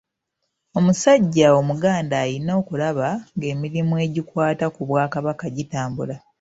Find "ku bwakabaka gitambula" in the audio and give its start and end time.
4.75-6.15